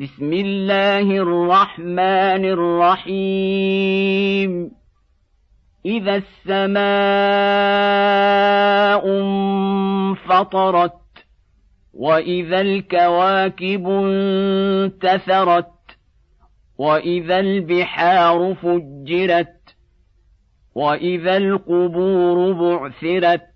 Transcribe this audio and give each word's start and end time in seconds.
بسم 0.00 0.32
الله 0.32 1.10
الرحمن 1.10 2.44
الرحيم. 3.04 4.70
إذا 5.86 6.22
السماء 6.46 6.76
انفطرت 9.20 10.92
وإذا 11.94 12.60
الكواكب 12.60 13.88
انتثرت 13.88 15.72
وإذا 16.78 17.40
البحار 17.40 18.54
فجرت 18.54 19.76
وإذا 20.74 21.36
القبور 21.36 22.52
بعثرت 22.52 23.55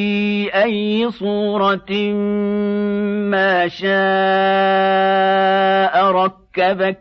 اي 0.55 1.11
صورة 1.11 1.91
ما 3.31 3.67
شاء 3.67 3.91
ركبك. 6.11 6.97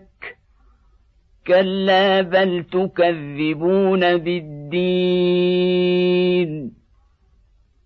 كلا 1.46 2.20
بل 2.20 2.64
تكذبون 2.72 4.16
بالدين. 4.16 5.70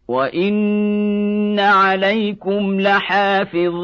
وإن 0.08 1.60
عليكم 1.60 2.80
لحافظين. 2.80 3.74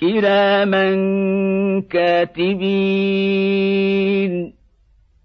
كراما 0.00 0.90
كاتبين. 1.90 4.57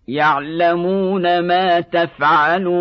يعلمون 0.08 1.40
ما 1.40 1.80
تفعلون. 1.80 2.74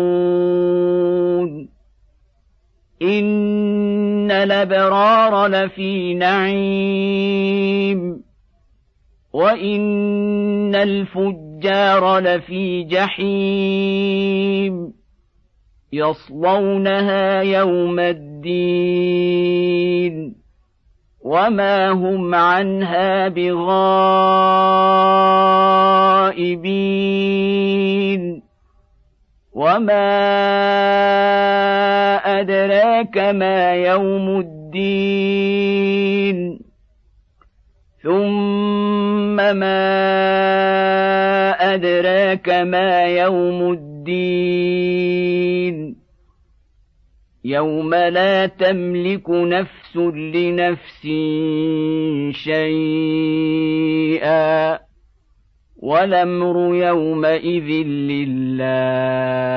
إن 3.01 4.31
الأبرار 4.31 5.47
لفي 5.47 6.13
نعيم. 6.13 8.23
وإن 9.33 10.75
الفجار 10.75 12.19
لفي 12.19 12.83
جحيم. 12.83 14.93
يصلونها 15.93 17.41
يوم 17.41 17.99
الدين. 17.99 19.63
وما 21.25 21.89
هم 21.89 22.35
عنها 22.35 23.27
بغائبين 23.27 25.62
وما 29.73 30.09
ادراك 32.41 33.17
ما 33.17 33.73
يوم 33.73 34.39
الدين 34.39 35.79
ثم 38.03 39.35
ما 39.35 39.83
ادراك 41.73 42.49
ما 42.49 43.03
يوم 43.03 43.71
الدين 43.71 45.13
يوم 47.45 47.95
لا 47.95 48.45
تملك 48.45 49.29
نفس 49.29 49.95
لنفس 50.35 51.01
شيئا 52.43 53.73
والأمر 55.83 56.75
يومئذ 56.75 57.69
لله. 58.11 59.53